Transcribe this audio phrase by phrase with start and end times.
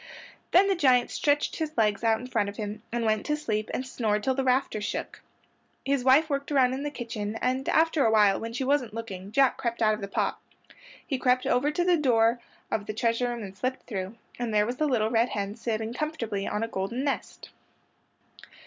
[0.49, 3.69] Then the giant stretched his legs out in front of him and went to sleep
[3.71, 5.21] and snored till the rafters shook.
[5.85, 9.57] His wife worked around in the kitchen, and after awhile, when she wasn't looking, Jack
[9.57, 10.39] crept out of the pot.
[11.05, 12.39] He crept over to the door
[12.71, 15.93] of the treasure room and slipped through, and there was the little red hen sitting
[15.93, 17.51] comfortably on a golden nest.